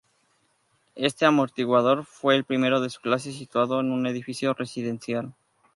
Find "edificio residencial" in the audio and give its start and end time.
4.07-5.35